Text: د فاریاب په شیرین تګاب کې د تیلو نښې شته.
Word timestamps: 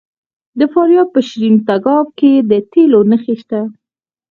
د 0.59 0.61
فاریاب 0.73 1.07
په 1.15 1.19
شیرین 1.27 1.55
تګاب 1.67 2.07
کې 2.19 2.31
د 2.49 2.51
تیلو 2.71 2.99
نښې 3.09 3.35
شته. 3.41 3.61